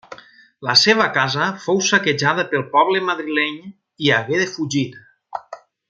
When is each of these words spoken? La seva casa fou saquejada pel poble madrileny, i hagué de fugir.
La 0.67 0.73
seva 0.83 1.05
casa 1.17 1.49
fou 1.65 1.83
saquejada 1.89 2.47
pel 2.55 2.65
poble 2.73 3.05
madrileny, 3.11 3.61
i 4.07 4.11
hagué 4.19 4.41
de 4.45 4.49
fugir. 4.57 4.87